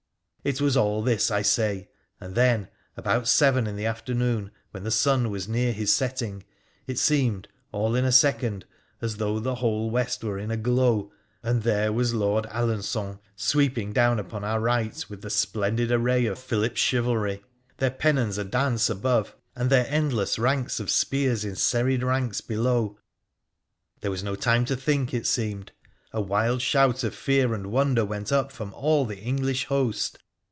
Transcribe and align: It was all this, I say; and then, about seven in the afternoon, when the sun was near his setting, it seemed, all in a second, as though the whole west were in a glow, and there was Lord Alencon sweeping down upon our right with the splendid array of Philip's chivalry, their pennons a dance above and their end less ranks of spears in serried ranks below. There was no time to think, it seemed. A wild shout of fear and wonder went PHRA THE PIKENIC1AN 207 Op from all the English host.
It 0.43 0.59
was 0.59 0.75
all 0.75 1.03
this, 1.03 1.29
I 1.29 1.43
say; 1.43 1.87
and 2.19 2.33
then, 2.33 2.67
about 2.97 3.27
seven 3.27 3.67
in 3.67 3.75
the 3.75 3.85
afternoon, 3.85 4.49
when 4.71 4.83
the 4.83 4.89
sun 4.89 5.29
was 5.29 5.47
near 5.47 5.71
his 5.71 5.93
setting, 5.93 6.43
it 6.87 6.97
seemed, 6.97 7.47
all 7.71 7.93
in 7.93 8.05
a 8.05 8.11
second, 8.11 8.65
as 9.03 9.17
though 9.17 9.37
the 9.37 9.53
whole 9.53 9.91
west 9.91 10.23
were 10.23 10.39
in 10.39 10.49
a 10.49 10.57
glow, 10.57 11.11
and 11.43 11.61
there 11.61 11.93
was 11.93 12.15
Lord 12.15 12.47
Alencon 12.47 13.19
sweeping 13.35 13.93
down 13.93 14.17
upon 14.17 14.43
our 14.43 14.59
right 14.59 15.05
with 15.07 15.21
the 15.21 15.29
splendid 15.29 15.91
array 15.91 16.25
of 16.25 16.39
Philip's 16.39 16.81
chivalry, 16.81 17.43
their 17.77 17.91
pennons 17.91 18.39
a 18.39 18.43
dance 18.43 18.89
above 18.89 19.35
and 19.55 19.69
their 19.69 19.85
end 19.89 20.11
less 20.11 20.39
ranks 20.39 20.79
of 20.79 20.89
spears 20.89 21.45
in 21.45 21.55
serried 21.55 22.01
ranks 22.01 22.41
below. 22.41 22.97
There 23.99 24.09
was 24.09 24.23
no 24.23 24.33
time 24.35 24.65
to 24.65 24.75
think, 24.75 25.13
it 25.13 25.27
seemed. 25.27 25.71
A 26.11 26.19
wild 26.19 26.63
shout 26.63 27.03
of 27.03 27.13
fear 27.13 27.53
and 27.53 27.67
wonder 27.67 28.03
went 28.03 28.29
PHRA 28.29 28.29
THE 28.29 28.33
PIKENIC1AN 28.45 28.47
207 28.47 28.67
Op 28.69 28.73
from 28.73 28.73
all 28.73 29.05
the 29.05 29.19
English 29.19 29.65
host. 29.65 30.17